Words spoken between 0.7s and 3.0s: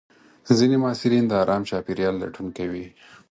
محصلین د ارام چاپېریال لټون کوي.